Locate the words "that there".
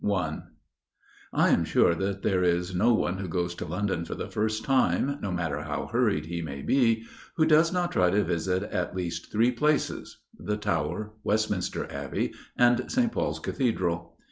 1.93-2.43